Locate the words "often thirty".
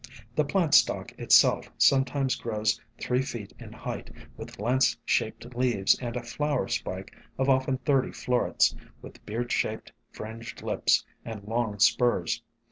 7.49-8.11